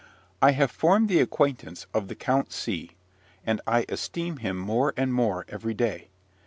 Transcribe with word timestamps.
I 0.41 0.53
have 0.53 0.71
formed 0.71 1.09
the 1.09 1.19
acquaintance 1.19 1.85
of 1.93 2.07
the 2.07 2.15
Count 2.15 2.51
C 2.51 2.93
and 3.45 3.61
I 3.67 3.85
esteem 3.87 4.37
him 4.37 4.57
more 4.57 4.95
and 4.97 5.13
more 5.13 5.45
every 5.47 5.75
day. 5.75 6.07